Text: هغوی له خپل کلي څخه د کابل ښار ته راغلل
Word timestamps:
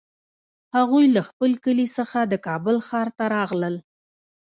هغوی 0.77 1.05
له 1.15 1.21
خپل 1.29 1.51
کلي 1.65 1.87
څخه 1.97 2.19
د 2.23 2.33
کابل 2.47 2.77
ښار 2.87 3.07
ته 3.17 3.23
راغلل 3.35 3.75